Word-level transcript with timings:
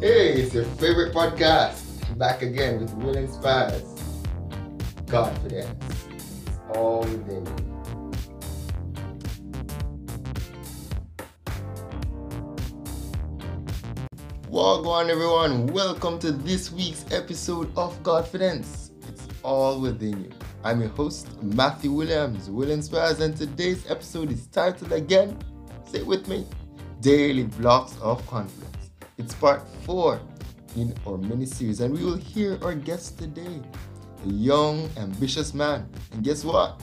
Hey, 0.00 0.32
it's 0.32 0.54
your 0.54 0.64
favorite 0.64 1.12
podcast. 1.12 2.16
Back 2.16 2.40
again 2.40 2.80
with 2.80 2.94
Will 2.94 3.18
Inspires. 3.18 3.84
Confidence. 5.06 5.68
It's 6.10 6.48
all 6.74 7.00
within 7.00 7.44
you. 7.44 7.76
On 14.50 15.10
everyone. 15.10 15.66
Welcome 15.66 16.18
to 16.20 16.32
this 16.32 16.72
week's 16.72 17.04
episode 17.12 17.70
of 17.76 18.02
Godfidence. 18.02 18.92
It's 19.06 19.28
all 19.42 19.82
within 19.82 20.24
you. 20.24 20.30
I'm 20.64 20.80
your 20.80 20.88
host, 20.88 21.28
Matthew 21.42 21.92
Williams, 21.92 22.48
Will 22.48 22.70
Inspires, 22.70 23.20
and 23.20 23.36
today's 23.36 23.84
episode 23.90 24.32
is 24.32 24.46
titled 24.46 24.92
again, 24.92 25.36
say 25.84 25.98
it 25.98 26.06
with 26.06 26.26
me, 26.26 26.46
Daily 27.02 27.44
Blocks 27.44 27.98
of 28.00 28.26
Confidence. 28.26 28.69
It's 29.20 29.34
part 29.34 29.68
four 29.84 30.18
in 30.76 30.94
our 31.06 31.18
mini 31.18 31.44
series, 31.44 31.80
and 31.80 31.92
we 31.92 32.02
will 32.02 32.16
hear 32.16 32.58
our 32.62 32.74
guest 32.74 33.18
today, 33.18 33.60
a 34.24 34.28
young, 34.30 34.88
ambitious 34.96 35.52
man. 35.52 35.86
And 36.12 36.24
guess 36.24 36.42
what? 36.42 36.80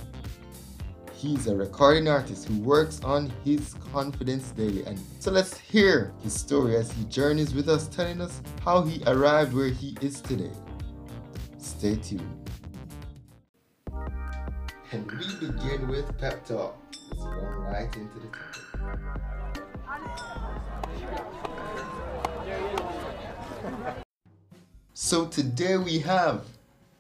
He's 1.14 1.48
a 1.48 1.56
recording 1.56 2.08
artist 2.08 2.48
who 2.48 2.60
works 2.60 3.04
on 3.04 3.34
his 3.44 3.74
confidence 3.92 4.52
daily. 4.52 4.86
And 4.86 5.00
so 5.20 5.32
let's 5.32 5.58
hear 5.58 6.14
his 6.22 6.32
story 6.32 6.76
as 6.76 6.92
he 6.92 7.06
journeys 7.06 7.56
with 7.56 7.70
us, 7.70 7.88
telling 7.88 8.22
us 8.22 8.40
how 8.64 8.84
he 8.84 9.02
arrived 9.08 9.56
where 9.56 9.70
he 9.70 9.98
is 10.02 10.22
today. 10.22 10.52
Stay 11.58 11.96
tuned. 11.96 12.52
And 14.92 15.12
we 15.12 15.48
begin 15.48 15.88
with 15.88 16.16
pep 16.20 16.46
talk. 16.46 16.78
Let's 17.10 17.24
go 17.24 17.32
right 17.66 17.96
into 17.96 18.20
the 18.20 18.28
topic. 18.28 18.58
So 25.00 25.28
today 25.28 25.78
we 25.78 26.00
have 26.00 26.44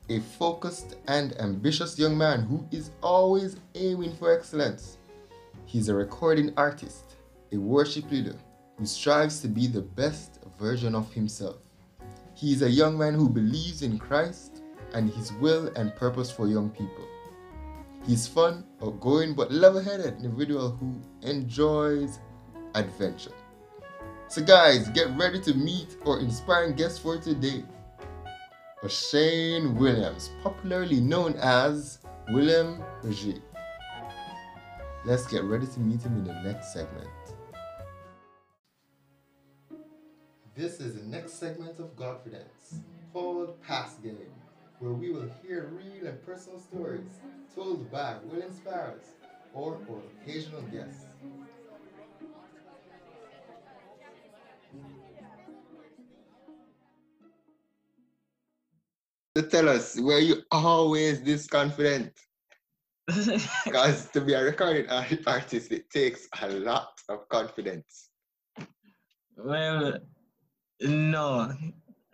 a 0.07 0.19
focused 0.19 0.97
and 1.07 1.35
ambitious 1.41 1.97
young 1.97 2.15
man 2.15 2.41
who 2.41 2.63
is 2.69 2.91
always 3.01 3.57
aiming 3.73 4.15
for 4.17 4.31
excellence. 4.31 4.99
He's 5.65 5.89
a 5.89 5.95
recording 5.95 6.53
artist, 6.57 7.15
a 7.51 7.57
worship 7.57 8.11
leader 8.11 8.35
who 8.77 8.85
strives 8.85 9.39
to 9.41 9.47
be 9.47 9.65
the 9.65 9.81
best 9.81 10.37
version 10.59 10.93
of 10.93 11.11
himself. 11.11 11.55
He 12.35 12.53
is 12.53 12.61
a 12.61 12.69
young 12.69 12.99
man 12.99 13.15
who 13.15 13.27
believes 13.29 13.81
in 13.81 13.97
Christ 13.97 14.61
and 14.93 15.09
his 15.09 15.33
will 15.33 15.69
and 15.75 15.95
purpose 15.95 16.29
for 16.29 16.47
young 16.47 16.69
people. 16.69 17.07
He's 18.05 18.27
fun, 18.27 18.63
outgoing, 18.79 19.33
but 19.33 19.51
level 19.51 19.81
headed 19.81 20.17
individual 20.23 20.69
who 20.69 21.01
enjoys 21.27 22.19
adventure. 22.75 23.33
So, 24.27 24.43
guys, 24.43 24.87
get 24.89 25.09
ready 25.17 25.41
to 25.41 25.55
meet 25.55 25.97
our 26.05 26.19
inspiring 26.19 26.75
guest 26.75 27.01
for 27.01 27.17
today. 27.17 27.63
O'Shane 28.83 29.75
Williams, 29.75 30.29
popularly 30.43 30.99
known 30.99 31.33
as 31.37 31.97
William 32.29 32.83
Rojeik. 33.03 33.41
Let's 35.03 35.25
get 35.25 35.43
ready 35.45 35.65
to 35.65 35.79
meet 35.79 36.03
him 36.03 36.15
in 36.17 36.25
the 36.25 36.33
next 36.43 36.73
segment. 36.73 37.09
This 40.55 40.79
is 40.79 40.95
the 40.95 41.07
next 41.07 41.39
segment 41.39 41.79
of 41.79 41.95
Godfidence, 41.95 42.81
called 43.13 43.59
Pass 43.63 43.95
Game, 43.95 44.31
where 44.77 44.93
we 44.93 45.09
will 45.11 45.29
hear 45.41 45.71
real 45.73 46.05
and 46.05 46.23
personal 46.23 46.59
stories 46.59 47.09
told 47.55 47.91
by 47.91 48.17
Will 48.25 48.43
Inspires 48.43 49.05
or 49.55 49.79
our 49.89 50.01
occasional 50.21 50.61
guests. 50.61 51.06
Tell 59.49 59.69
us 59.69 59.99
were 59.99 60.19
you 60.19 60.43
always 60.51 61.21
this 61.23 61.47
confident? 61.47 62.13
Because 63.65 64.09
to 64.11 64.21
be 64.21 64.33
a 64.33 64.43
recording 64.43 64.87
artist, 64.89 65.71
it 65.71 65.89
takes 65.89 66.27
a 66.41 66.49
lot 66.49 66.91
of 67.09 67.27
confidence. 67.29 68.09
well, 69.37 69.97
no. 70.81 71.53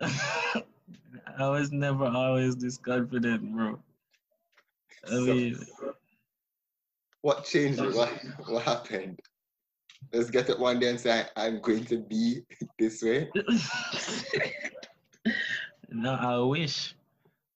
I 0.00 1.48
was 1.48 1.72
never 1.72 2.04
always 2.06 2.54
this 2.56 2.76
confident, 2.78 3.42
bro. 3.54 3.78
I 5.06 5.08
So- 5.10 5.20
mean, 5.24 5.58
What 7.22 7.44
changed? 7.44 7.80
What, 7.80 8.12
what 8.46 8.62
happened? 8.62 9.18
Let's 10.12 10.30
get 10.30 10.48
it 10.50 10.58
one 10.60 10.78
day 10.78 10.90
and 10.90 11.00
say, 11.00 11.24
I'm 11.34 11.60
going 11.60 11.84
to 11.86 11.96
be 11.98 12.42
this 12.78 13.02
way. 13.02 13.30
no, 15.90 16.12
I 16.14 16.38
wish. 16.38 16.94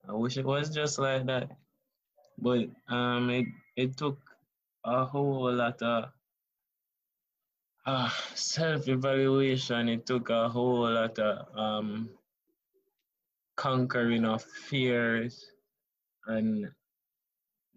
I 0.09 0.15
wish 0.15 0.37
it 0.39 0.47
was 0.47 0.71
just 0.71 0.99
like 0.99 1.27
that. 1.27 1.51
But 2.39 2.69
um 2.89 3.31
it 3.31 3.47
it 3.77 3.97
took 3.97 4.19
a 4.85 5.05
whole 5.05 5.53
lot 5.53 5.83
of 5.83 6.11
uh, 7.87 8.11
self-evaluation. 8.35 9.89
It 9.89 10.07
took 10.07 10.31
a 10.31 10.49
whole 10.49 10.91
lot 10.91 11.19
of 11.19 11.59
um 11.59 12.11
conquering 13.57 14.25
of 14.25 14.43
fears 14.43 15.47
and 16.27 16.69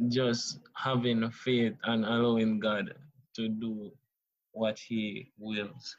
just 0.10 0.60
having 0.76 1.30
faith 1.32 1.74
and 1.84 2.06
allowing 2.06 2.60
God 2.60 2.94
to 3.36 3.50
do 3.50 3.92
what 4.52 4.78
He 4.80 5.32
wills. 5.38 5.98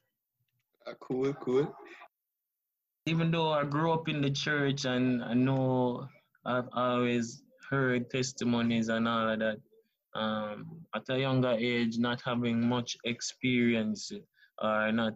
Uh, 0.86 0.94
cool, 1.00 1.32
cool. 1.34 1.74
even 3.06 3.30
though 3.30 3.50
I 3.52 3.64
grew 3.64 3.92
up 3.92 4.08
in 4.08 4.20
the 4.20 4.30
church 4.30 4.84
and 4.84 5.22
I 5.24 5.34
know 5.34 6.08
I've 6.44 6.68
always 6.72 7.42
heard 7.70 8.10
testimonies 8.10 8.88
and 8.88 9.06
all 9.08 9.30
of 9.30 9.38
that, 9.38 9.58
um, 10.14 10.66
at 10.94 11.08
a 11.08 11.18
younger 11.18 11.52
age, 11.58 11.98
not 11.98 12.20
having 12.24 12.66
much 12.66 12.96
experience 13.04 14.10
or 14.62 14.92
not 14.92 15.14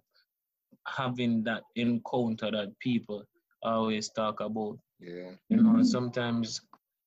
having 0.87 1.43
that 1.45 1.63
encounter 1.75 2.51
that 2.51 2.79
people 2.81 3.25
always 3.63 4.11
talk 4.11 4.41
about. 4.41 4.79
Yeah. 5.01 5.33
You 5.49 5.63
know, 5.63 5.83
sometimes 5.83 6.61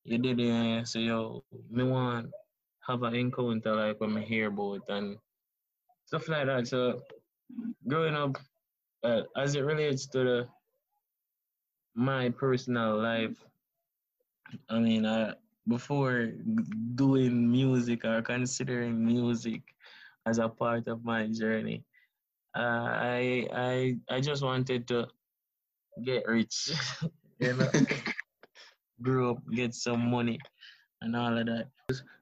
you 0.04 0.18
did 0.18 0.40
uh, 0.40 0.84
say, 0.86 1.02
yo, 1.02 1.44
me 1.70 1.84
want 1.84 2.30
have 2.90 3.04
an 3.04 3.16
encounter 3.16 3.76
like 3.76 4.00
when 4.00 4.14
me 4.14 4.26
hear 4.26 4.48
about 4.48 4.82
and 4.90 5.18
stuff 6.06 6.28
like 6.28 6.48
that. 6.48 6.68
So 6.68 7.02
growing 7.88 8.16
up, 8.16 8.38
uh, 9.04 9.22
as 9.38 9.56
it 9.56 9.62
relates 9.62 10.08
to 10.08 10.24
the 10.24 10.48
my 11.96 12.30
personal 12.30 12.98
life, 12.98 13.38
I 14.70 14.80
mean, 14.80 15.06
uh, 15.06 15.36
before 15.68 16.32
doing 16.96 17.50
music 17.50 18.06
or 18.06 18.22
considering 18.22 19.06
music 19.06 19.62
as 20.26 20.40
a 20.40 20.50
part 20.50 20.88
of 20.88 21.04
my 21.04 21.28
journey, 21.28 21.84
uh, 22.56 22.90
I 22.98 23.48
I 23.54 23.98
I 24.10 24.20
just 24.22 24.44
wanted 24.44 24.88
to 24.90 25.08
get 26.04 26.28
rich, 26.28 26.72
you 27.40 27.54
know, 27.54 27.70
grow 29.02 29.32
up, 29.32 29.40
get 29.54 29.74
some 29.74 30.10
money, 30.10 30.40
and 31.02 31.16
all 31.16 31.38
of 31.38 31.46
that. 31.46 31.70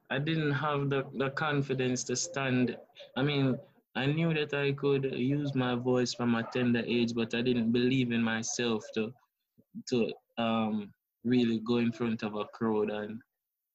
I 0.10 0.20
didn't 0.20 0.52
have 0.52 0.90
the, 0.90 1.04
the 1.18 1.32
confidence 1.32 2.04
to 2.06 2.16
stand. 2.16 2.78
I 3.18 3.24
mean, 3.24 3.60
I 3.96 4.06
knew 4.06 4.34
that 4.34 4.54
I 4.54 4.72
could 4.72 5.04
use 5.04 5.54
my 5.54 5.76
voice 5.76 6.14
from 6.14 6.36
a 6.36 6.44
tender 6.44 6.84
age, 6.86 7.14
but 7.14 7.34
I 7.34 7.42
didn't 7.42 7.72
believe 7.72 8.12
in 8.12 8.24
myself 8.24 8.84
to 8.96 9.12
to 9.90 10.12
um 10.38 10.92
really 11.28 11.60
go 11.60 11.78
in 11.78 11.92
front 11.92 12.24
of 12.24 12.36
a 12.36 12.46
crowd 12.46 12.90
and 12.90 13.22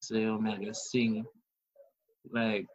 say, 0.00 0.24
"Oh, 0.24 0.38
man, 0.38 0.66
I 0.68 0.72
sing." 0.72 1.24
Like, 2.32 2.66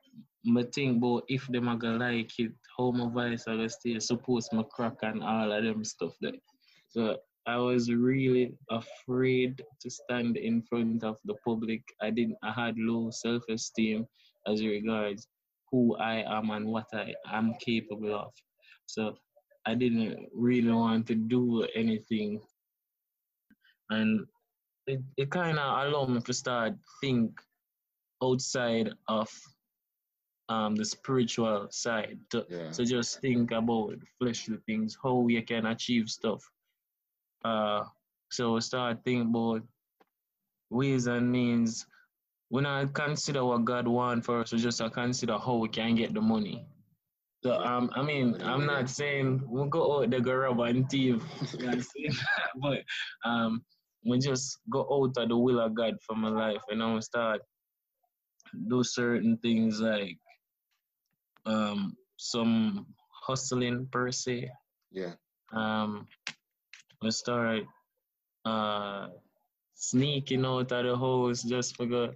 my 0.45 0.63
thing 0.63 0.97
about 0.97 1.23
if 1.27 1.47
them 1.47 1.67
are 1.67 1.77
gonna 1.77 1.97
like 1.97 2.31
it, 2.39 2.53
how 2.77 2.91
my 2.91 3.09
voice 3.09 3.47
are 3.47 3.55
gonna 3.55 3.69
stay, 3.69 3.99
suppose 3.99 4.49
my 4.53 4.63
crack 4.71 4.97
and 5.01 5.23
all 5.23 5.51
of 5.51 5.63
them 5.63 5.83
stuff 5.83 6.13
there. 6.21 6.39
So 6.89 7.17
I 7.45 7.57
was 7.57 7.91
really 7.91 8.53
afraid 8.69 9.61
to 9.81 9.89
stand 9.89 10.37
in 10.37 10.61
front 10.63 11.03
of 11.03 11.17
the 11.25 11.35
public. 11.45 11.81
I 12.01 12.09
didn't. 12.09 12.37
I 12.43 12.51
had 12.51 12.75
low 12.77 13.09
self-esteem 13.09 14.05
as 14.47 14.63
regards 14.63 15.27
who 15.71 15.95
I 15.97 16.23
am 16.37 16.49
and 16.51 16.65
what 16.67 16.87
I 16.93 17.13
am 17.31 17.53
capable 17.59 18.15
of. 18.15 18.31
So 18.85 19.17
I 19.65 19.75
didn't 19.75 20.29
really 20.33 20.71
want 20.71 21.07
to 21.07 21.15
do 21.15 21.63
anything, 21.75 22.41
and 23.89 24.25
it, 24.87 25.01
it 25.17 25.29
kind 25.29 25.59
of 25.59 25.87
allowed 25.87 26.09
me 26.09 26.21
to 26.21 26.33
start 26.33 26.73
think 27.01 27.39
outside 28.23 28.89
of 29.07 29.29
um 30.49 30.75
the 30.75 30.85
spiritual 30.85 31.67
side. 31.69 32.17
To, 32.31 32.45
Yeah. 32.49 32.71
so 32.71 32.83
just 32.85 33.19
think 33.19 33.51
about 33.51 33.95
fleshly 34.17 34.57
things, 34.65 34.97
how 35.01 35.27
you 35.27 35.43
can 35.43 35.65
achieve 35.65 36.09
stuff. 36.09 36.41
Uh, 37.43 37.83
so 38.31 38.59
start 38.59 39.03
thinking 39.03 39.29
about 39.29 39.61
ways 40.69 41.07
and 41.07 41.31
means. 41.31 41.85
When 42.49 42.65
I 42.65 42.85
consider 42.85 43.43
what 43.43 43.65
God 43.65 43.89
wants 43.89 44.25
for 44.25 44.39
us, 44.39 44.53
we 44.53 44.59
just 44.59 44.81
uh, 44.81 44.89
consider 44.89 45.37
how 45.37 45.55
we 45.55 45.67
can 45.67 45.95
get 45.95 46.13
the 46.13 46.21
money. 46.21 46.65
So 47.43 47.53
um, 47.53 47.91
I 47.93 48.01
mean, 48.01 48.41
I'm 48.41 48.65
not 48.65 48.89
saying 48.89 49.43
we'll 49.45 49.65
go 49.65 50.01
out 50.01 50.09
the 50.09 50.21
go 50.21 50.33
rob 50.33 50.61
and 50.61 50.89
thief, 50.89 51.21
but 52.61 52.79
um, 53.25 53.63
we 54.05 54.19
just 54.19 54.59
go 54.69 54.81
out 54.91 55.21
of 55.21 55.29
the 55.29 55.37
will 55.37 55.59
of 55.59 55.75
God 55.75 55.95
for 56.01 56.15
my 56.15 56.29
life, 56.29 56.61
and 56.69 56.81
I 56.81 56.99
start 56.99 57.41
do 58.69 58.83
certain 58.83 59.37
things 59.37 59.81
like 59.81 60.17
um 61.45 61.95
some 62.17 62.87
hustling 63.09 63.87
per 63.91 64.11
se. 64.11 64.49
Yeah. 64.91 65.13
Um, 65.51 66.07
we 67.01 67.11
start 67.11 67.63
uh 68.45 69.07
sneaking 69.73 70.45
out 70.45 70.71
of 70.71 70.85
the 70.85 70.97
house 70.97 71.43
just 71.43 71.75
for 71.75 71.85
go 71.85 72.13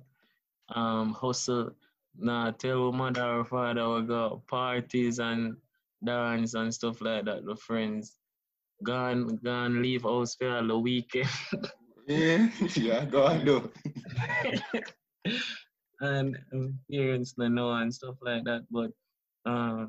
um 0.74 1.14
hustle. 1.14 1.72
Nah, 2.18 2.52
tell 2.52 2.92
mother 2.92 3.40
or 3.40 3.46
father 3.46 3.88
we 3.90 4.02
got 4.02 4.46
parties 4.48 5.20
and 5.20 5.56
dance 6.04 6.56
and 6.56 6.74
stuff 6.74 7.02
like 7.02 7.26
that. 7.26 7.46
The 7.46 7.56
friends 7.56 8.21
gone 8.84 9.40
gone 9.44 9.82
leave 9.82 10.04
house 10.04 10.36
for 10.36 10.50
all 10.58 10.68
the 10.68 10.78
weekend. 10.78 11.30
yeah, 12.08 12.50
yeah, 12.76 13.06
go 13.06 13.26
on 13.26 13.46
do. 13.46 13.72
and 16.02 16.38
parents 16.92 17.34
don't 17.34 17.56
know 17.56 17.72
and 17.72 17.94
stuff 17.94 18.16
like 18.22 18.44
that. 18.46 18.66
But 18.72 18.92
uh, 19.46 19.88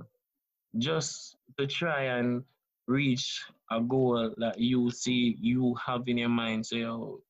just 0.78 1.36
to 1.58 1.66
try 1.66 2.04
and 2.18 2.44
reach 2.86 3.42
a 3.70 3.80
goal 3.80 4.34
that 4.38 4.58
you 4.58 4.90
see 4.90 5.36
you 5.40 5.74
have 5.84 6.02
in 6.06 6.18
your 6.18 6.28
mind. 6.28 6.66
So, 6.66 6.76
yo, 6.76 7.20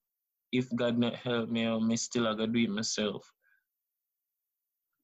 if 0.52 0.68
God 0.74 0.98
not 0.98 1.16
help 1.16 1.48
me, 1.48 1.66
I 1.66 1.78
may 1.78 1.96
still 1.96 2.26
I 2.28 2.32
gotta 2.32 2.48
do 2.48 2.60
it 2.60 2.70
myself. 2.70 3.30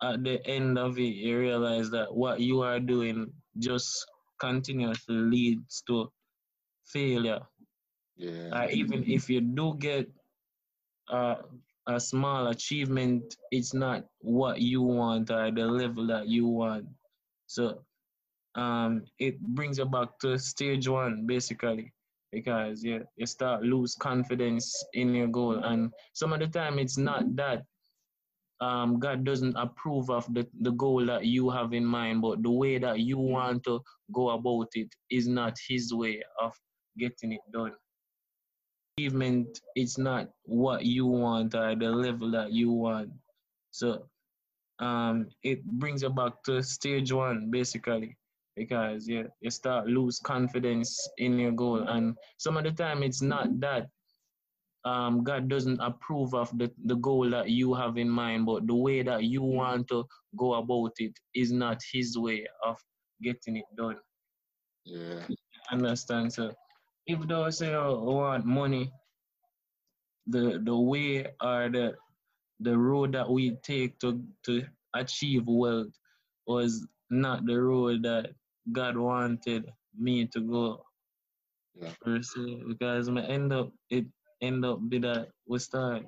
At 0.02 0.22
the 0.22 0.44
end 0.46 0.78
of 0.78 0.98
it, 0.98 1.14
you 1.16 1.38
realize 1.38 1.90
that 1.90 2.14
what 2.14 2.40
you 2.40 2.62
are 2.62 2.78
doing 2.78 3.32
just 3.58 4.06
continuously 4.40 5.16
leads 5.16 5.82
to 5.88 6.10
failure. 6.92 7.40
Yeah. 8.16 8.48
Uh, 8.52 8.66
even 8.70 9.04
if 9.06 9.30
you 9.30 9.40
do 9.40 9.74
get 9.78 10.08
uh, 11.10 11.36
a 11.86 12.00
small 12.00 12.48
achievement, 12.48 13.36
it's 13.50 13.72
not 13.72 14.04
what 14.20 14.60
you 14.60 14.82
want 14.82 15.30
or 15.30 15.50
the 15.50 15.66
level 15.66 16.06
that 16.08 16.28
you 16.28 16.46
want. 16.46 16.86
So 17.46 17.80
um, 18.54 19.04
it 19.18 19.40
brings 19.40 19.78
you 19.78 19.86
back 19.86 20.18
to 20.20 20.38
stage 20.38 20.88
one, 20.88 21.26
basically, 21.26 21.92
because 22.32 22.82
you, 22.82 23.04
you 23.16 23.26
start 23.26 23.62
lose 23.62 23.94
confidence 23.94 24.84
in 24.94 25.14
your 25.14 25.28
goal. 25.28 25.62
And 25.64 25.92
some 26.12 26.32
of 26.32 26.40
the 26.40 26.48
time, 26.48 26.78
it's 26.78 26.98
not 26.98 27.36
that 27.36 27.62
um, 28.60 28.98
God 28.98 29.24
doesn't 29.24 29.56
approve 29.56 30.10
of 30.10 30.26
the, 30.34 30.46
the 30.60 30.72
goal 30.72 31.06
that 31.06 31.24
you 31.24 31.48
have 31.50 31.72
in 31.72 31.84
mind, 31.84 32.20
but 32.20 32.42
the 32.42 32.50
way 32.50 32.78
that 32.78 32.98
you 32.98 33.16
want 33.16 33.62
to 33.64 33.80
go 34.12 34.30
about 34.30 34.68
it 34.74 34.88
is 35.10 35.28
not 35.28 35.56
His 35.68 35.94
way 35.94 36.22
of 36.40 36.52
getting 36.98 37.32
it 37.32 37.40
done 37.52 37.72
achievement 38.98 39.60
it's 39.76 39.96
not 39.96 40.28
what 40.44 40.84
you 40.84 41.06
want 41.06 41.54
or 41.54 41.76
the 41.76 41.88
level 41.88 42.30
that 42.32 42.52
you 42.52 42.72
want. 42.72 43.10
So 43.70 44.06
um, 44.80 45.28
it 45.42 45.64
brings 45.64 46.02
you 46.02 46.10
back 46.10 46.42
to 46.46 46.62
stage 46.62 47.12
one 47.12 47.50
basically 47.50 48.16
because 48.56 49.06
you, 49.06 49.28
you 49.40 49.50
start 49.50 49.86
lose 49.86 50.18
confidence 50.18 51.08
in 51.18 51.38
your 51.38 51.52
goal 51.52 51.84
and 51.88 52.16
some 52.38 52.56
of 52.56 52.64
the 52.64 52.72
time 52.72 53.02
it's 53.04 53.22
not 53.22 53.60
that 53.60 53.88
um, 54.84 55.22
God 55.22 55.48
doesn't 55.48 55.80
approve 55.80 56.34
of 56.34 56.56
the, 56.58 56.70
the 56.86 56.96
goal 56.96 57.28
that 57.30 57.50
you 57.50 57.74
have 57.74 57.98
in 57.98 58.08
mind, 58.08 58.46
but 58.46 58.66
the 58.66 58.74
way 58.74 59.02
that 59.02 59.24
you 59.24 59.42
want 59.42 59.88
to 59.88 60.04
go 60.36 60.54
about 60.54 60.92
it 60.98 61.12
is 61.34 61.52
not 61.52 61.80
his 61.92 62.16
way 62.16 62.46
of 62.64 62.78
getting 63.22 63.56
it 63.56 63.64
done. 63.76 63.96
Yeah. 64.84 65.26
Understand? 65.70 66.32
So 66.32 66.52
if 67.08 67.26
those 67.26 67.58
say 67.58 67.74
oh, 67.74 68.04
want 68.04 68.44
money, 68.44 68.92
the 70.26 70.60
the 70.62 70.76
way 70.76 71.26
or 71.42 71.68
the 71.72 71.94
the 72.60 72.76
road 72.76 73.12
that 73.12 73.28
we 73.28 73.56
take 73.62 73.98
to 74.00 74.22
to 74.44 74.62
achieve 74.94 75.44
wealth 75.46 75.96
was 76.46 76.86
not 77.10 77.46
the 77.46 77.60
road 77.60 78.02
that 78.02 78.30
God 78.70 78.96
wanted 78.96 79.72
me 79.98 80.26
to 80.26 80.40
go. 80.40 80.84
Yeah. 81.74 81.92
Per 82.02 82.22
se, 82.22 82.62
because 82.68 83.08
I 83.08 83.20
end 83.22 83.52
up 83.52 83.72
it 83.88 84.04
end 84.42 84.64
up 84.64 84.78
be 84.88 84.98
that 84.98 85.28
we 85.46 85.58
start 85.58 86.04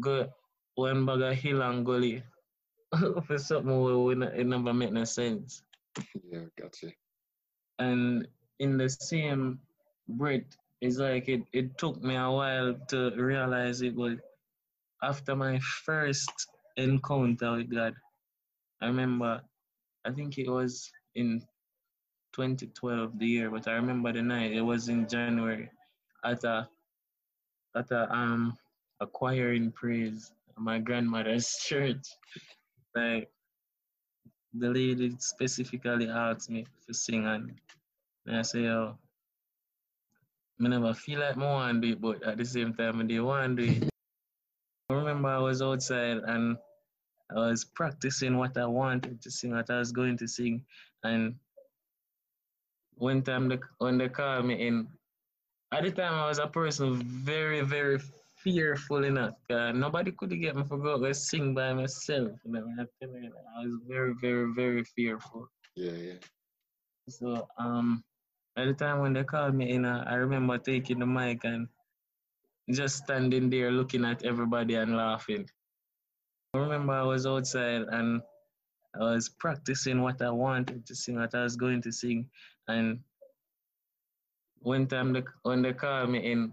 go 0.00 0.28
one 0.74 1.06
bag 1.06 1.22
of 1.22 1.34
hill 1.34 1.62
and 1.62 1.86
gully 1.86 2.22
for 3.26 3.38
something 3.38 3.80
where 3.82 3.98
we 3.98 4.14
not, 4.14 4.34
it 4.34 4.46
never 4.46 4.74
make 4.74 4.92
no 4.92 5.04
sense. 5.04 5.62
Yeah, 6.30 6.44
gotcha. 6.60 6.92
And 7.78 8.26
in 8.58 8.76
the 8.76 8.88
same 8.88 9.58
breath, 10.08 10.56
it's 10.80 10.98
like 10.98 11.28
it, 11.28 11.42
it 11.52 11.76
took 11.78 12.02
me 12.02 12.16
a 12.16 12.30
while 12.30 12.74
to 12.88 13.10
realize 13.16 13.82
it, 13.82 13.96
but 13.96 14.18
after 15.02 15.34
my 15.34 15.58
first 15.84 16.48
encounter 16.76 17.56
with 17.56 17.70
God, 17.70 17.94
I 18.80 18.86
remember, 18.86 19.40
I 20.04 20.10
think 20.12 20.38
it 20.38 20.50
was 20.50 20.90
in 21.14 21.40
2012, 22.34 23.18
the 23.18 23.26
year, 23.26 23.50
but 23.50 23.66
I 23.68 23.72
remember 23.72 24.12
the 24.12 24.22
night, 24.22 24.52
it 24.52 24.60
was 24.60 24.88
in 24.88 25.08
January, 25.08 25.70
at 26.24 26.44
a, 26.44 26.68
at 27.74 27.90
a, 27.90 28.12
um, 28.12 28.56
a 29.00 29.06
choir 29.06 29.52
in 29.52 29.72
praise 29.72 30.32
my 30.58 30.78
grandmother's 30.78 31.56
church. 31.64 32.06
Like, 32.94 33.30
the 34.54 34.70
lady 34.70 35.14
specifically 35.18 36.08
asked 36.08 36.50
me 36.50 36.66
to 36.86 36.94
sing, 36.94 37.26
and, 37.26 37.54
and 38.26 38.36
I 38.36 38.42
say, 38.42 38.66
oh, 38.66 38.96
I 40.60 40.68
never 40.68 40.94
feel 40.94 41.20
like 41.20 41.36
I 41.36 41.40
want 41.40 41.82
to 41.82 41.88
do 41.88 41.92
it, 41.92 42.00
but 42.00 42.22
at 42.24 42.38
the 42.38 42.44
same 42.44 42.74
time, 42.74 43.00
I 43.00 43.04
do 43.04 43.24
want 43.24 43.56
to 43.56 43.66
do 43.66 43.72
it. 43.72 43.88
I 44.90 44.94
remember 44.94 45.28
I 45.28 45.38
was 45.38 45.62
outside 45.62 46.18
and 46.18 46.56
I 47.30 47.34
was 47.34 47.64
practicing 47.64 48.36
what 48.36 48.56
I 48.56 48.66
wanted 48.66 49.20
to 49.22 49.30
sing, 49.30 49.52
what 49.52 49.70
I 49.70 49.78
was 49.78 49.92
going 49.92 50.16
to 50.18 50.28
sing. 50.28 50.64
And 51.02 51.34
one 52.94 53.22
time 53.22 53.48
the, 53.48 53.60
when 53.78 53.98
they 53.98 54.08
called 54.08 54.46
me 54.46 54.66
in, 54.66 54.88
at 55.72 55.82
the 55.82 55.90
time 55.90 56.14
I 56.14 56.28
was 56.28 56.38
a 56.38 56.46
person 56.46 57.02
very, 57.02 57.60
very 57.60 58.00
fearful 58.36 59.04
enough. 59.04 59.34
Uh, 59.50 59.72
nobody 59.72 60.12
could 60.12 60.40
get 60.40 60.56
me 60.56 60.62
for 60.64 60.78
go 60.78 60.98
to 60.98 61.14
sing 61.14 61.54
by 61.54 61.74
myself. 61.74 62.30
You 62.44 62.52
know, 62.52 62.64
I 63.58 63.64
was 63.64 63.78
very, 63.88 64.14
very, 64.20 64.52
very 64.54 64.84
fearful. 64.84 65.48
Yeah, 65.74 65.92
yeah. 65.92 66.14
So 67.08 67.46
um 67.58 68.02
at 68.56 68.66
the 68.66 68.72
time 68.72 69.00
when 69.00 69.12
they 69.12 69.24
called 69.24 69.54
me 69.54 69.70
in, 69.70 69.84
I 69.84 70.14
remember 70.14 70.58
taking 70.58 70.98
the 70.98 71.06
mic 71.06 71.44
and 71.44 71.68
just 72.70 73.04
standing 73.04 73.50
there 73.50 73.70
looking 73.70 74.04
at 74.04 74.24
everybody 74.24 74.74
and 74.74 74.96
laughing. 74.96 75.48
I 76.54 76.58
remember 76.58 76.94
I 76.94 77.02
was 77.02 77.26
outside 77.26 77.82
and 77.82 78.22
I 78.94 78.98
was 78.98 79.28
practicing 79.28 80.00
what 80.00 80.22
I 80.22 80.30
wanted 80.30 80.86
to 80.86 80.94
sing, 80.94 81.16
what 81.16 81.34
I 81.34 81.42
was 81.42 81.56
going 81.56 81.82
to 81.82 81.92
sing. 81.92 82.28
And 82.66 83.00
one 84.60 84.86
time 84.86 85.12
the, 85.12 85.24
when 85.42 85.60
they 85.60 85.74
called 85.74 86.10
me 86.10 86.32
in, 86.32 86.52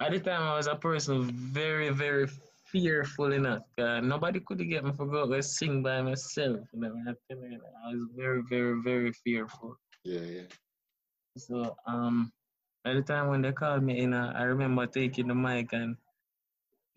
at 0.00 0.12
the 0.12 0.20
time 0.20 0.42
I 0.42 0.56
was 0.56 0.68
a 0.68 0.74
person 0.74 1.24
very, 1.24 1.90
very 1.90 2.28
fearful 2.64 3.32
enough. 3.32 3.64
Uh, 3.76 4.00
nobody 4.00 4.40
could 4.40 4.66
get 4.68 4.84
me 4.84 4.92
for 4.96 5.06
go 5.06 5.30
to 5.30 5.42
sing 5.42 5.82
by 5.82 6.00
myself. 6.00 6.60
You 6.72 6.80
know, 6.80 6.94
I 7.06 7.92
was 7.92 8.06
very, 8.16 8.42
very, 8.48 8.80
very 8.82 9.12
fearful. 9.12 9.76
Yeah, 10.04 10.20
yeah. 10.20 10.42
So 11.36 11.76
um, 11.86 12.32
at 12.84 12.94
the 12.94 13.02
time 13.02 13.28
when 13.28 13.42
they 13.42 13.52
called 13.52 13.82
me 13.82 14.00
in, 14.00 14.14
uh, 14.14 14.32
I 14.34 14.42
remember 14.42 14.86
taking 14.86 15.28
the 15.28 15.34
mic 15.34 15.72
and 15.72 15.96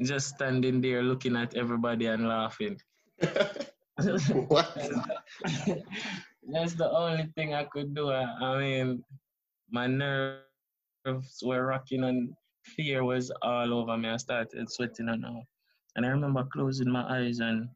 just 0.02 0.30
standing 0.30 0.82
there 0.82 1.04
looking 1.04 1.36
at 1.36 1.56
everybody 1.56 2.08
and 2.08 2.28
laughing. 2.28 2.80
what? 4.48 4.76
That's 6.52 6.74
the 6.74 6.90
only 6.92 7.30
thing 7.36 7.54
I 7.54 7.64
could 7.66 7.96
do. 7.96 8.10
I, 8.10 8.24
I 8.24 8.60
mean, 8.60 9.04
my 9.70 9.88
nerves 9.88 10.44
were 11.44 11.66
rocking 11.66 12.04
and 12.04 12.34
fear 12.64 13.04
was 13.04 13.32
all 13.42 13.74
over 13.74 13.98
me. 13.98 14.10
I 14.10 14.18
started 14.18 14.72
sweating 14.72 15.10
and 15.10 15.26
all. 15.26 15.44
And 15.96 16.06
I 16.06 16.10
remember 16.10 16.44
closing 16.52 16.90
my 16.92 17.06
eyes 17.08 17.40
and 17.40 17.70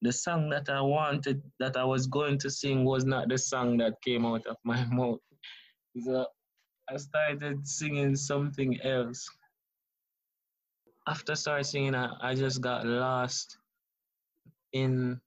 the 0.00 0.12
song 0.12 0.48
that 0.50 0.68
I 0.68 0.80
wanted, 0.80 1.42
that 1.60 1.76
I 1.76 1.84
was 1.84 2.06
going 2.06 2.38
to 2.38 2.50
sing, 2.50 2.84
was 2.84 3.04
not 3.04 3.28
the 3.28 3.38
song 3.38 3.78
that 3.78 4.00
came 4.02 4.26
out 4.26 4.46
of 4.46 4.56
my 4.64 4.84
mouth. 4.90 5.20
So 6.00 6.26
I 6.88 6.96
started 6.96 7.66
singing 7.66 8.16
something 8.16 8.80
else. 8.82 9.28
After 11.06 11.34
starting 11.34 11.64
singing, 11.64 11.94
I, 11.94 12.12
I 12.20 12.34
just 12.34 12.60
got 12.60 12.86
lost 12.86 13.58
in 14.72 15.20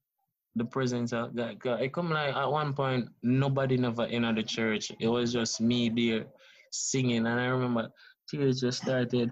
the 0.56 0.66
presence 0.66 1.14
of 1.14 1.36
God. 1.36 1.60
God. 1.60 1.82
It 1.82 1.94
come 1.94 2.10
like 2.10 2.36
at 2.36 2.52
one 2.52 2.74
point 2.74 3.10
nobody 3.24 3.78
never 3.78 4.06
in 4.06 4.24
the 4.34 4.44
church. 4.44 4.92
It 5.00 5.08
was 5.08 5.34
just 5.34 5.62
me 5.62 5.90
there 5.90 6.26
singing, 6.72 7.28
and 7.28 7.40
I 7.40 7.46
remember 7.46 7.90
tears 8.30 8.62
just 8.62 8.82
started 8.82 9.32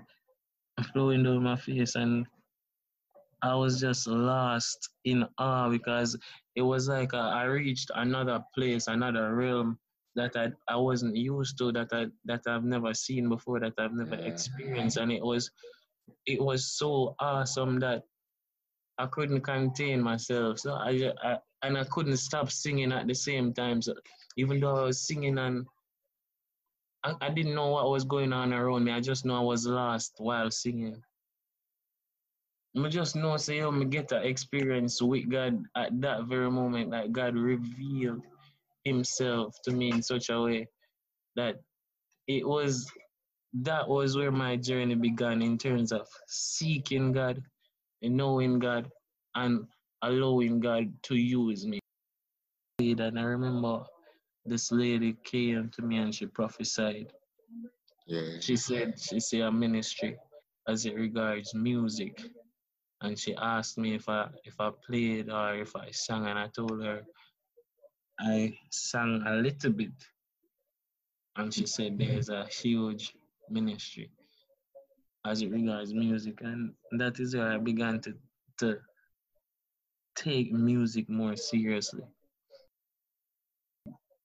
flowing 0.92 1.24
down 1.24 1.44
my 1.44 1.56
face, 1.56 1.96
and 1.96 2.28
I 3.42 3.56
was 3.56 3.80
just 3.80 4.08
lost 4.08 4.90
in 5.06 5.26
awe 5.38 5.70
because 5.70 6.18
it 6.56 6.62
was 6.62 6.88
like 6.88 7.14
I 7.14 7.44
reached 7.46 7.90
another 7.96 8.44
place, 8.54 8.88
another 8.88 9.34
realm 9.34 9.80
that 10.16 10.36
I 10.36 10.52
I 10.68 10.76
wasn't 10.78 11.16
used 11.16 11.58
to, 11.58 11.72
that 11.72 11.90
I 11.92 12.08
that 12.26 12.42
I've 12.48 12.64
never 12.64 12.94
seen 12.94 13.30
before, 13.30 13.60
that 13.60 13.74
I've 13.78 13.94
never 13.94 14.16
experienced, 14.16 14.98
and 14.98 15.12
it 15.12 15.24
was 15.24 15.52
it 16.26 16.42
was 16.42 16.78
so 16.78 17.16
awesome 17.20 17.80
that 17.80 18.04
I 18.98 19.08
couldn't 19.08 19.42
contain 19.42 20.02
myself. 20.02 20.60
So 20.60 20.74
I, 20.74 21.12
I 21.24 21.38
and 21.64 21.78
I 21.78 21.84
couldn't 21.86 22.18
stop 22.18 22.52
singing 22.52 22.92
at 22.92 23.08
the 23.08 23.16
same 23.16 23.54
time. 23.54 23.82
So 23.82 23.96
even 24.38 24.60
though 24.60 24.76
I 24.76 24.84
was 24.84 25.08
singing 25.08 25.38
and 25.38 25.66
I, 27.04 27.16
I 27.22 27.30
didn't 27.30 27.56
know 27.56 27.70
what 27.70 27.90
was 27.90 28.04
going 28.04 28.34
on 28.34 28.54
around 28.54 28.84
me, 28.84 28.92
I 28.92 29.00
just 29.00 29.26
know 29.26 29.38
I 29.38 29.44
was 29.44 29.66
lost 29.66 30.16
while 30.18 30.52
singing. 30.52 31.02
I 32.76 32.90
just 32.90 33.16
know 33.16 33.38
say 33.38 33.58
yo, 33.58 33.72
me 33.72 33.86
get 33.86 34.08
that 34.10 34.26
experience 34.26 35.02
with 35.02 35.30
God 35.30 35.64
at 35.76 36.00
that 36.02 36.26
very 36.26 36.50
moment 36.50 36.92
that 36.92 37.12
God 37.12 37.36
revealed 37.36 38.24
himself 38.86 39.56
to 39.64 39.72
me 39.72 39.92
in 39.92 40.02
such 40.02 40.30
a 40.30 40.42
way 40.42 40.68
that 41.36 41.56
it 42.28 42.48
was 42.48 42.92
that 43.62 43.88
was 43.88 44.18
where 44.18 44.32
my 44.32 44.56
journey 44.56 44.96
began 44.96 45.42
in 45.42 45.58
terms 45.58 45.92
of 45.92 46.08
seeking 46.28 47.12
God 47.12 47.42
and 48.02 48.18
knowing 48.18 48.60
God 48.60 48.90
and 49.36 49.66
allowing 50.02 50.60
God 50.60 50.92
to 51.04 51.16
use 51.16 51.66
me. 51.66 51.80
And 52.80 53.20
I 53.20 53.24
remember 53.24 53.84
this 54.46 54.72
lady 54.72 55.16
came 55.24 55.70
to 55.76 55.82
me 55.82 55.98
and 55.98 56.14
she 56.14 56.26
prophesied. 56.26 57.14
Yeah. 58.08 58.40
She 58.40 58.58
said 58.58 59.00
she 59.00 59.20
said 59.20 59.42
a 59.42 59.52
ministry 59.52 60.18
as 60.68 60.86
it 60.86 60.96
regards 60.96 61.54
music. 61.54 62.22
And 63.02 63.20
she 63.20 63.36
asked 63.36 63.78
me 63.78 63.96
if 63.96 64.10
I 64.10 64.28
if 64.44 64.60
I 64.60 64.72
played 64.86 65.30
or 65.30 65.56
if 65.56 65.76
I 65.76 65.92
sang 65.92 66.26
and 66.26 66.40
I 66.40 66.48
told 66.48 66.82
her 66.84 67.04
I 68.24 68.58
sang 68.70 69.24
a 69.26 69.36
little 69.36 69.72
bit. 69.72 69.92
And 71.36 71.54
she 71.54 71.66
said 71.66 71.98
there's 71.98 72.30
a 72.30 72.46
huge 72.46 73.14
ministry 73.50 74.10
as 75.26 75.42
it 75.42 75.52
regards 75.52 75.94
music. 75.94 76.40
And 76.42 76.74
that 76.98 77.20
is 77.20 77.36
where 77.36 77.52
I 77.52 77.58
began 77.58 78.00
to, 78.02 78.14
to 78.60 78.78
take 80.16 80.54
music 80.54 81.10
more 81.10 81.36
seriously. 81.36 82.04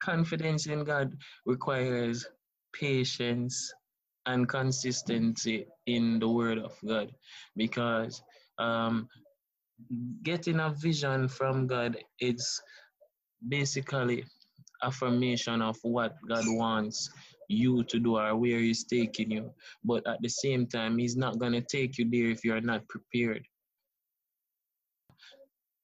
Confidence 0.00 0.66
in 0.66 0.84
God 0.84 1.16
requires 1.44 2.26
patience 2.72 3.72
and 4.26 4.48
consistency 4.48 5.66
in 5.86 6.18
the 6.18 6.28
Word 6.28 6.58
of 6.58 6.76
God 6.86 7.10
because 7.56 8.22
um, 8.58 9.08
getting 10.22 10.60
a 10.60 10.70
vision 10.70 11.26
from 11.28 11.66
God 11.66 11.96
is 12.20 12.60
basically 13.46 14.24
affirmation 14.82 15.62
of 15.62 15.76
what 15.82 16.14
God 16.28 16.44
wants 16.46 17.10
you 17.48 17.82
to 17.84 17.98
do 17.98 18.16
or 18.16 18.36
where 18.36 18.58
He's 18.58 18.84
taking 18.84 19.30
you. 19.30 19.50
But 19.84 20.06
at 20.06 20.20
the 20.22 20.28
same 20.28 20.66
time, 20.66 20.98
He's 20.98 21.16
not 21.16 21.38
going 21.38 21.52
to 21.52 21.60
take 21.62 21.98
you 21.98 22.08
there 22.10 22.30
if 22.30 22.44
you're 22.44 22.60
not 22.60 22.86
prepared. 22.88 23.44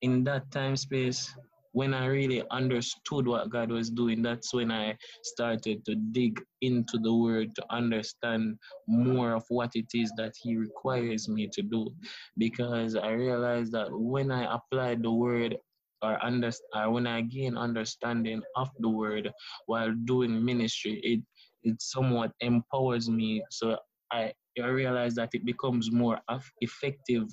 In 0.03 0.25
that 0.25 0.51
time 0.51 0.77
space, 0.77 1.35
when 1.73 1.93
I 1.93 2.07
really 2.07 2.45
understood 2.53 3.27
what 3.27 3.51
God 3.51 3.73
was 3.73 3.91
doing, 3.91 4.23
that's 4.23 4.55
when 4.55 4.71
I 4.71 4.97
started 5.23 5.85
to 5.87 5.97
dig 5.97 6.41
into 6.61 6.99
the 6.99 7.13
Word 7.13 7.55
to 7.57 7.65
understand 7.69 8.59
more 8.87 9.33
of 9.35 9.45
what 9.49 9.73
it 9.75 9.87
is 9.93 10.13
that 10.17 10.35
He 10.41 10.57
requires 10.57 11.29
me 11.29 11.49
to 11.53 11.63
do. 11.63 11.93
Because 12.39 12.95
I 12.95 13.11
realized 13.11 13.73
that 13.73 13.89
when 13.91 14.31
I 14.31 14.55
applied 14.55 15.03
the 15.03 15.11
Word 15.11 15.57
or, 16.05 16.25
under, 16.25 16.53
or 16.75 16.83
uh, 16.83 16.91
when 16.91 17.07
I 17.07 17.23
gain 17.23 17.57
understanding 17.57 18.43
of 18.57 18.69
the 18.79 18.89
Word 18.89 19.33
while 19.67 19.93
doing 20.05 20.45
ministry, 20.45 21.01
it 21.03 21.21
it 21.63 21.81
somewhat 21.81 22.33
empowers 22.41 23.09
me. 23.09 23.43
So 23.51 23.79
I, 24.13 24.33
I 24.63 24.67
realize 24.67 25.15
that 25.15 25.31
it 25.33 25.45
becomes 25.47 25.91
more 25.91 26.19
effective, 26.61 27.25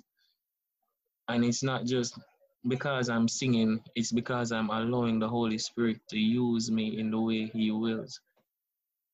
and 1.28 1.44
it's 1.44 1.64
not 1.64 1.86
just 1.86 2.18
because 2.68 3.10
I'm 3.10 3.28
singing, 3.28 3.82
it's 3.96 4.12
because 4.12 4.52
I'm 4.52 4.70
allowing 4.70 5.20
the 5.20 5.28
Holy 5.28 5.58
Spirit 5.58 6.00
to 6.10 6.20
use 6.20 6.72
me 6.72 6.98
in 7.00 7.12
the 7.12 7.20
way 7.20 7.48
He 7.48 7.72
wills. 7.72 8.20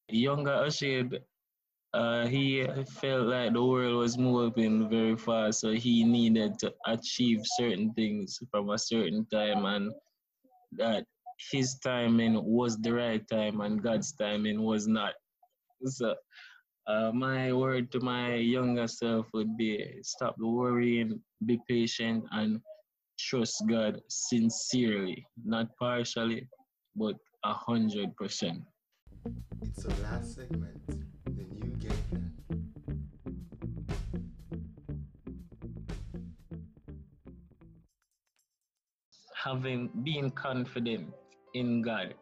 Younger 0.10 0.52
Ashib, 0.68 1.20
uh, 1.94 2.28
he 2.28 2.66
felt 3.00 3.28
like 3.28 3.54
the 3.54 3.64
world 3.64 3.98
was 3.98 4.18
moving 4.18 4.90
very 4.90 5.16
fast, 5.16 5.62
so 5.62 5.72
he 5.72 6.04
needed 6.04 6.60
to 6.60 6.74
achieve 6.86 7.42
certain 7.44 7.94
things 7.94 8.40
from 8.52 8.70
a 8.70 8.78
certain 8.78 9.26
time, 9.32 9.66
and 9.66 9.92
that 10.74 11.06
his 11.52 11.76
timing 11.80 12.44
was 12.44 12.78
the 12.78 12.94
right 12.94 13.28
time 13.30 13.62
and 13.62 13.82
God's 13.82 14.12
timing 14.14 14.64
was 14.64 14.88
not. 14.88 15.14
So, 15.86 16.16
uh, 16.88 17.12
my 17.14 17.54
word 17.54 17.92
to 17.92 18.00
my 18.00 18.36
younger 18.36 18.88
self 18.88 19.28
would 19.34 19.56
be 19.58 20.00
stop 20.02 20.36
worrying, 20.40 21.22
be 21.46 21.60
patient, 21.68 22.26
and 22.32 22.60
trust 23.20 23.64
God 23.70 24.02
sincerely, 24.10 25.26
not 25.46 25.68
partially, 25.78 26.50
but 26.96 27.16
a 27.44 27.54
hundred 27.54 28.16
percent. 28.16 28.62
It's 29.62 29.84
the 29.84 29.94
last 30.04 30.36
segment. 30.36 30.80
the 31.26 31.44
new 31.44 31.76
game 31.76 32.04
plan. 32.10 32.32
having 39.34 39.90
being 40.04 40.32
confident 40.32 41.14
in 41.54 41.82
God 41.82 42.14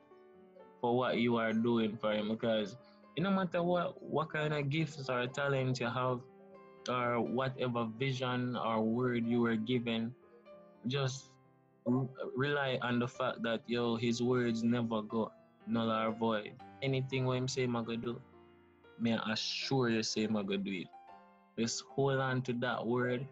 for 0.81 0.97
what 0.97 1.17
you 1.17 1.38
are 1.38 1.53
doing 1.53 1.97
for 1.97 2.13
Him 2.13 2.29
because 2.29 2.77
no 3.17 3.31
matter 3.31 3.63
what 3.63 4.01
what 4.01 4.29
kind 4.29 4.53
of 4.53 4.69
gifts 4.69 5.09
or 5.09 5.25
talent 5.27 5.79
you 5.79 5.88
have 5.88 6.19
or 6.89 7.21
whatever 7.21 7.88
vision 7.97 8.55
or 8.55 8.81
word 8.81 9.25
you 9.25 9.41
were 9.41 9.55
given, 9.55 10.13
just 10.88 11.31
rely 12.35 12.77
on 12.81 13.00
the 13.00 13.07
fact 13.07 13.41
that 13.41 13.62
yo 13.67 13.95
His 13.95 14.21
words 14.21 14.63
never 14.63 15.01
go 15.01 15.31
null 15.67 15.91
or 15.91 16.12
void. 16.12 16.51
Anything 16.81 17.25
what 17.25 17.38
Him 17.38 17.48
say, 17.48 17.63
I'm 17.63 17.74
gonna 17.74 17.98
do. 17.98 18.22
May 19.00 19.17
I 19.17 19.34
assure 19.34 19.89
you, 19.89 20.03
say 20.03 20.24
I'm 20.25 20.34
gonna 20.34 20.57
do 20.57 20.72
it. 20.72 20.88
Just 21.60 21.84
hold 21.95 22.19
on 22.19 22.41
to 22.43 22.53
that 22.53 22.86
word 22.86 23.27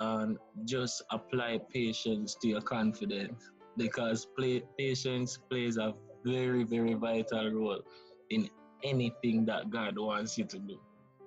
and 0.00 0.38
just 0.64 1.02
apply 1.10 1.58
patience 1.72 2.34
to 2.40 2.48
your 2.48 2.60
confidence 2.60 3.50
because 3.76 4.26
play, 4.36 4.62
patience 4.78 5.38
plays 5.50 5.76
a 5.76 5.94
very 6.24 6.64
very 6.64 6.94
vital 6.94 7.50
role 7.50 7.80
in 8.30 8.48
anything 8.84 9.44
that 9.44 9.70
god 9.70 9.98
wants 9.98 10.38
you 10.38 10.44
to 10.44 10.58
do 10.58 10.78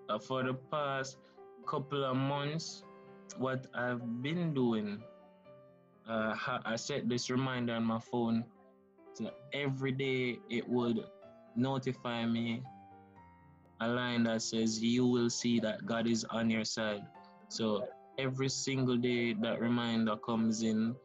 Uh, 0.09 0.19
for 0.19 0.43
the 0.43 0.53
past 0.71 1.17
couple 1.67 2.05
of 2.05 2.15
months 2.15 2.83
what 3.37 3.65
i've 3.73 4.21
been 4.21 4.53
doing 4.53 5.01
uh, 6.07 6.35
i 6.65 6.75
set 6.75 7.09
this 7.09 7.29
reminder 7.29 7.73
on 7.73 7.83
my 7.83 7.99
phone 7.99 8.45
so 9.15 9.31
every 9.53 9.91
day 9.91 10.37
it 10.49 10.67
would 10.67 10.99
notify 11.55 12.25
me 12.25 12.61
a 13.81 13.87
line 13.87 14.23
that 14.23 14.41
says 14.41 14.81
you 14.81 15.05
will 15.05 15.29
see 15.29 15.59
that 15.59 15.85
god 15.85 16.07
is 16.07 16.23
on 16.25 16.49
your 16.49 16.63
side 16.63 17.01
so 17.49 17.87
every 18.17 18.49
single 18.49 18.97
day 18.97 19.33
that 19.33 19.59
reminder 19.59 20.15
comes 20.17 20.63
in, 20.63 20.95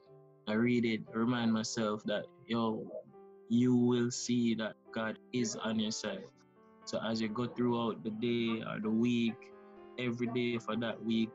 I 0.48 0.54
read 0.54 0.84
it, 0.84 1.02
remind 1.12 1.52
myself 1.52 2.02
that 2.04 2.26
yo, 2.46 2.86
you 3.48 3.74
will 3.74 4.10
see 4.10 4.54
that 4.54 4.74
God 4.92 5.18
is 5.32 5.56
on 5.56 5.78
your 5.78 5.90
side. 5.90 6.24
So 6.84 7.00
as 7.04 7.20
you 7.20 7.28
go 7.28 7.46
throughout 7.46 8.02
the 8.02 8.10
day 8.10 8.62
or 8.68 8.80
the 8.80 8.90
week, 8.90 9.34
every 9.98 10.28
day 10.28 10.58
for 10.58 10.76
that 10.76 11.02
week, 11.04 11.30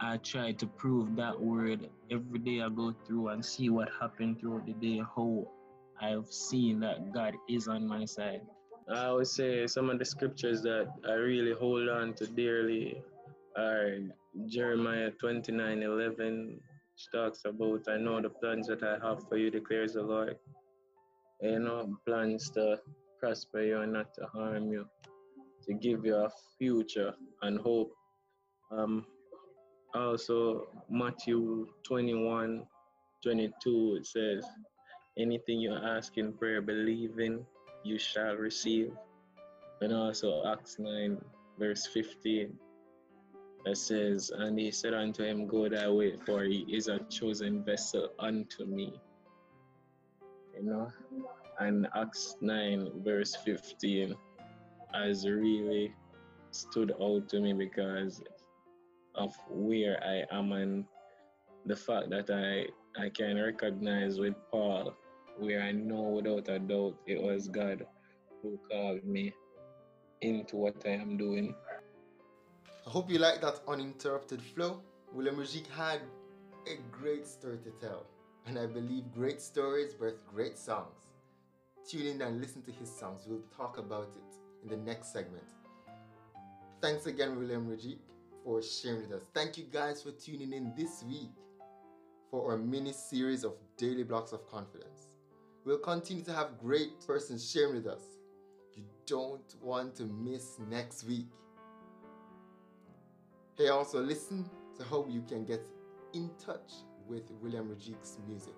I 0.00 0.18
try 0.18 0.52
to 0.52 0.66
prove 0.66 1.16
that 1.16 1.38
word 1.40 1.88
every 2.10 2.38
day 2.38 2.60
I 2.60 2.68
go 2.68 2.94
through 3.04 3.28
and 3.28 3.44
see 3.44 3.68
what 3.70 3.88
happened 4.00 4.38
throughout 4.38 4.66
the 4.66 4.74
day, 4.74 5.02
how 5.16 5.48
I've 6.00 6.32
seen 6.32 6.80
that 6.80 7.12
God 7.12 7.34
is 7.48 7.68
on 7.68 7.86
my 7.86 8.04
side. 8.04 8.42
I 8.88 9.12
would 9.12 9.26
say 9.26 9.66
some 9.66 9.90
of 9.90 9.98
the 9.98 10.04
scriptures 10.04 10.62
that 10.62 10.88
I 11.06 11.12
really 11.12 11.52
hold 11.52 11.88
on 11.88 12.14
to 12.14 12.26
dearly 12.26 13.02
are 13.56 13.98
Jeremiah 14.46 15.10
29 15.10 15.82
11, 15.82 16.60
which 16.60 17.06
talks 17.12 17.42
about, 17.44 17.82
I 17.88 17.98
know 17.98 18.20
the 18.20 18.30
plans 18.30 18.68
that 18.68 18.82
I 18.82 18.98
have 19.06 19.28
for 19.28 19.36
you, 19.36 19.50
declares 19.50 19.94
the 19.94 20.02
Lord. 20.02 20.36
You 21.42 21.58
know, 21.58 21.96
plans 22.06 22.50
to 22.50 22.80
prosper 23.20 23.62
you 23.62 23.80
and 23.80 23.92
not 23.92 24.14
to 24.14 24.26
harm 24.26 24.72
you, 24.72 24.86
to 25.66 25.74
give 25.74 26.04
you 26.04 26.16
a 26.16 26.30
future 26.58 27.14
and 27.42 27.60
hope. 27.60 27.92
Um, 28.70 29.04
also, 29.94 30.68
Matthew 30.88 31.66
21 31.84 32.64
22, 33.22 33.96
it 33.98 34.06
says, 34.06 34.44
Anything 35.18 35.60
you 35.60 35.74
ask 35.74 36.16
in 36.16 36.32
prayer, 36.32 36.62
believing 36.62 37.44
you 37.84 37.98
shall 37.98 38.36
receive. 38.36 38.92
And 39.80 39.92
also, 39.92 40.44
Acts 40.46 40.78
9, 40.78 41.18
verse 41.58 41.86
15 41.86 42.54
that 43.64 43.76
says, 43.76 44.30
And 44.34 44.58
he 44.58 44.70
said 44.70 44.94
unto 44.94 45.24
him, 45.24 45.46
Go 45.46 45.68
thy 45.68 45.88
way, 45.90 46.16
for 46.24 46.44
he 46.44 46.64
is 46.70 46.88
a 46.88 47.00
chosen 47.10 47.64
vessel 47.64 48.10
unto 48.18 48.64
me 48.64 48.94
you 50.58 50.64
know. 50.64 50.92
And 51.58 51.88
Acts 51.96 52.36
9, 52.40 53.02
verse 53.04 53.36
15, 53.44 54.14
has 54.94 55.28
really 55.28 55.92
stood 56.50 56.92
out 57.02 57.28
to 57.28 57.40
me 57.40 57.52
because 57.52 58.22
of 59.14 59.34
where 59.48 60.02
I 60.02 60.24
am 60.34 60.52
and 60.52 60.84
the 61.66 61.76
fact 61.76 62.10
that 62.10 62.30
I, 62.30 62.66
I 63.02 63.08
can 63.10 63.36
recognize 63.36 64.18
with 64.18 64.34
Paul, 64.50 64.94
where 65.38 65.62
I 65.62 65.72
know 65.72 66.02
without 66.02 66.48
a 66.48 66.58
doubt 66.58 66.96
it 67.06 67.20
was 67.22 67.48
God 67.48 67.86
who 68.42 68.58
called 68.70 69.04
me 69.04 69.32
into 70.20 70.56
what 70.56 70.76
I 70.84 70.90
am 70.90 71.16
doing. 71.16 71.54
I 72.86 72.90
hope 72.90 73.10
you 73.10 73.18
like 73.18 73.40
that 73.42 73.60
uninterrupted 73.68 74.42
flow. 74.42 74.82
William 75.12 75.36
Rojeik 75.36 75.66
had 75.68 76.00
a 76.66 76.76
great 76.90 77.26
story 77.26 77.58
to 77.58 77.70
tell, 77.86 78.06
and 78.46 78.58
I 78.58 78.66
believe 78.66 79.12
great 79.12 79.40
stories 79.40 79.94
birth 79.94 80.26
great 80.26 80.58
songs. 80.58 81.12
Tune 81.88 82.06
in 82.06 82.22
and 82.22 82.40
listen 82.40 82.62
to 82.62 82.72
his 82.72 82.90
songs. 82.90 83.22
We'll 83.26 83.44
talk 83.56 83.78
about 83.78 84.10
it 84.16 84.36
in 84.62 84.68
the 84.68 84.84
next 84.84 85.12
segment. 85.12 85.44
Thanks 86.80 87.06
again, 87.06 87.38
William 87.38 87.66
Rojeik, 87.66 87.98
for 88.44 88.62
sharing 88.62 89.02
with 89.02 89.12
us. 89.12 89.28
Thank 89.34 89.56
you 89.56 89.64
guys 89.64 90.02
for 90.02 90.10
tuning 90.12 90.52
in 90.52 90.72
this 90.76 91.02
week 91.08 91.30
for 92.30 92.50
our 92.50 92.58
mini 92.58 92.92
series 92.92 93.44
of 93.44 93.54
daily 93.76 94.02
blocks 94.02 94.32
of 94.32 94.48
confidence. 94.50 95.07
We'll 95.68 95.76
continue 95.76 96.24
to 96.24 96.32
have 96.32 96.58
great 96.58 96.98
persons 97.06 97.50
sharing 97.50 97.74
with 97.74 97.86
us. 97.86 98.00
You 98.74 98.84
don't 99.04 99.54
want 99.60 99.94
to 99.96 100.04
miss 100.04 100.58
next 100.70 101.04
week. 101.04 101.26
Hey, 103.58 103.68
also 103.68 104.00
listen 104.00 104.48
to 104.78 104.84
how 104.84 105.04
you 105.10 105.20
can 105.28 105.44
get 105.44 105.60
in 106.14 106.30
touch 106.42 106.72
with 107.06 107.30
William 107.42 107.68
Rojeik's 107.68 108.16
music. 108.26 108.54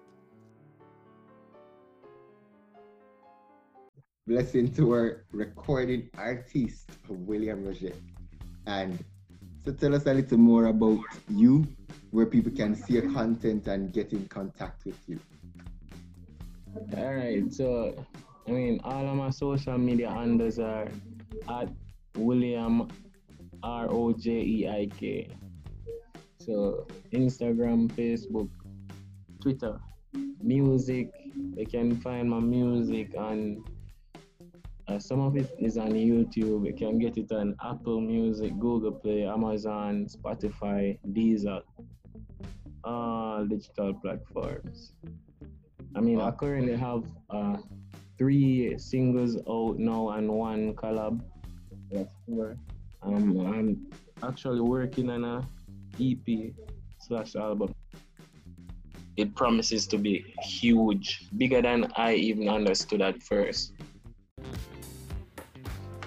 Blessing 4.28 4.72
to 4.74 4.92
our 4.92 5.24
recording 5.32 6.10
artist, 6.16 6.90
William 7.08 7.64
Rajik. 7.64 7.96
And 8.68 9.04
so 9.64 9.72
tell 9.72 9.96
us 9.96 10.06
a 10.06 10.14
little 10.14 10.38
more 10.38 10.66
about 10.66 11.00
you, 11.28 11.66
where 12.12 12.26
people 12.26 12.52
can 12.52 12.76
see 12.76 12.92
your 12.92 13.10
content 13.10 13.66
and 13.66 13.92
get 13.92 14.12
in 14.12 14.28
contact 14.28 14.84
with 14.84 15.00
you. 15.08 15.18
All 16.96 17.14
right, 17.14 17.52
so 17.52 17.94
I 18.46 18.52
mean, 18.52 18.80
all 18.84 19.08
of 19.08 19.16
my 19.16 19.30
social 19.30 19.76
media 19.76 20.10
handles 20.10 20.58
are 20.58 20.88
at 21.48 21.68
William 22.16 22.88
R 23.62 23.86
O 23.90 24.12
J 24.12 24.30
E 24.40 24.68
I 24.68 24.86
K. 24.86 25.28
So 26.38 26.86
Instagram, 27.12 27.88
Facebook, 27.92 28.48
Twitter, 29.40 29.78
music. 30.42 31.10
You 31.56 31.66
can 31.66 32.00
find 32.00 32.30
my 32.30 32.40
music 32.40 33.14
on. 33.18 33.64
Uh, 34.88 34.98
some 34.98 35.20
of 35.20 35.36
it 35.36 35.54
is 35.58 35.76
on 35.76 35.92
YouTube. 35.92 36.66
You 36.66 36.74
can 36.76 36.98
get 36.98 37.16
it 37.16 37.30
on 37.30 37.54
Apple 37.64 38.00
Music, 38.00 38.58
Google 38.58 38.92
Play, 38.92 39.24
Amazon, 39.24 40.06
Spotify, 40.06 40.98
Deezer, 41.12 41.62
all 42.82 43.44
digital 43.44 43.94
platforms. 43.94 44.92
I 45.94 46.00
mean, 46.00 46.20
I 46.20 46.30
currently 46.30 46.76
have 46.76 47.04
uh, 47.30 47.56
three 48.16 48.78
singles 48.78 49.36
out 49.48 49.78
now 49.78 50.10
and 50.10 50.28
one 50.30 50.74
collab. 50.74 51.20
That's 51.90 52.12
four. 52.26 52.56
Um, 53.02 53.40
I'm 53.46 53.86
actually 54.22 54.60
working 54.60 55.10
on 55.10 55.24
a 55.24 55.48
EP 56.00 56.52
slash 56.98 57.34
album. 57.34 57.74
It 59.16 59.34
promises 59.34 59.86
to 59.88 59.98
be 59.98 60.34
huge, 60.42 61.26
bigger 61.36 61.60
than 61.60 61.90
I 61.96 62.14
even 62.14 62.48
understood 62.48 63.02
at 63.02 63.22
first. 63.22 63.72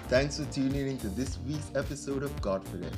Thanks 0.08 0.38
for 0.38 0.44
tuning 0.52 0.88
in 0.88 0.98
to 0.98 1.08
this 1.08 1.38
week's 1.46 1.70
episode 1.74 2.22
of 2.22 2.30
Godfidence. 2.40 2.96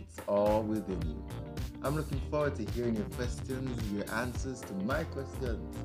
It's 0.00 0.20
all 0.26 0.62
within 0.62 1.00
you. 1.02 1.45
I'm 1.86 1.94
looking 1.94 2.20
forward 2.32 2.56
to 2.56 2.68
hearing 2.72 2.96
your 2.96 3.04
questions, 3.10 3.92
your 3.92 4.12
answers 4.12 4.60
to 4.62 4.72
my 4.84 5.04
questions, 5.04 5.76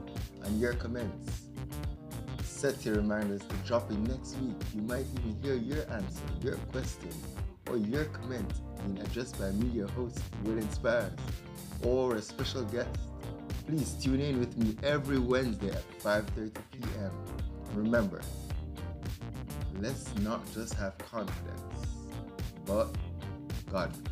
and 0.44 0.60
your 0.60 0.74
comments. 0.74 1.44
Set 2.42 2.84
your 2.84 2.96
reminders 2.96 3.42
to 3.42 3.56
drop 3.68 3.92
in 3.92 4.04
next 4.06 4.36
week. 4.38 4.56
You 4.74 4.82
might 4.82 5.06
even 5.20 5.38
hear 5.44 5.54
your 5.54 5.84
answer, 5.92 6.24
your 6.42 6.56
question, 6.72 7.12
or 7.70 7.78
your 7.78 8.06
comment 8.06 8.52
being 8.84 8.98
addressed 8.98 9.38
by 9.38 9.52
me, 9.52 9.68
your 9.68 9.90
host, 9.90 10.20
Will 10.44 10.58
Inspires, 10.58 11.14
or 11.84 12.16
a 12.16 12.22
special 12.24 12.64
guest. 12.64 12.90
Please 13.68 13.94
tune 13.94 14.22
in 14.22 14.40
with 14.40 14.58
me 14.58 14.76
every 14.82 15.20
Wednesday 15.20 15.70
at 15.70 16.00
5:30 16.00 16.52
p.m. 16.72 17.12
Remember, 17.76 18.22
let's 19.80 20.12
not 20.22 20.42
just 20.52 20.74
have 20.74 20.98
confidence, 20.98 21.86
but 22.66 22.88
Godfidence. 23.70 24.11